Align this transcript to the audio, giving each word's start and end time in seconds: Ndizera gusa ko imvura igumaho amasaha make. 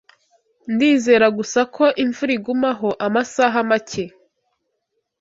Ndizera 0.73 1.27
gusa 1.37 1.59
ko 1.75 1.85
imvura 2.03 2.31
igumaho 2.37 2.89
amasaha 3.07 3.57
make. 3.69 4.05